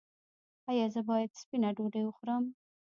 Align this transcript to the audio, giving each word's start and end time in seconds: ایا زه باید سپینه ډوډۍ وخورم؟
ایا 0.69 0.85
زه 0.93 1.01
باید 1.09 1.31
سپینه 1.41 1.69
ډوډۍ 1.77 2.03
وخورم؟ 2.05 2.43